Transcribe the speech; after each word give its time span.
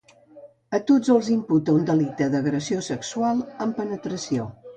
A 0.77 0.77
tots 0.91 1.11
els 1.15 1.29
imputa 1.35 1.75
un 1.81 1.85
delicte 1.89 2.31
d’agressió 2.37 2.81
sexual 2.89 3.45
amb 3.69 3.79
penetració. 3.83 4.51